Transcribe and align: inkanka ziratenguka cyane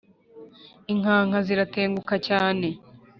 inkanka 0.91 1.37
ziratenguka 1.47 2.15
cyane 2.27 2.67